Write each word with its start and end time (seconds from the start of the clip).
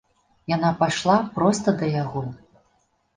Яна 0.53 0.69
пайшла 0.79 1.17
проста 1.35 1.73
да 1.83 1.91
яго. 2.03 2.23